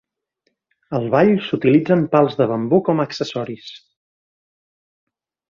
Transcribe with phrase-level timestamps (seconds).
[0.99, 3.69] Al ball s'utilitzen pals de bambú com a accessoris.